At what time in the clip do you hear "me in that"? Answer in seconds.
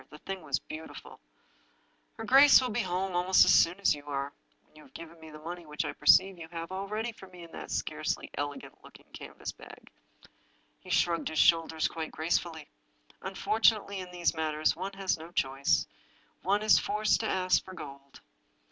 7.27-7.69